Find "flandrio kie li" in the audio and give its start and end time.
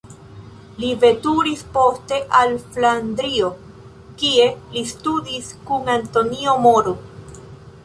2.71-4.85